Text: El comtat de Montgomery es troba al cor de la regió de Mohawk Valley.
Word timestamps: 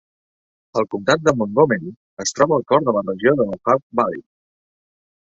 El 0.81 0.85
comtat 0.93 1.19
de 1.25 1.33
Montgomery 1.41 1.91
es 2.25 2.33
troba 2.37 2.57
al 2.57 2.65
cor 2.71 2.81
de 2.87 2.95
la 2.95 3.03
regió 3.11 3.35
de 3.41 3.47
Mohawk 3.51 3.85
Valley. 4.01 4.23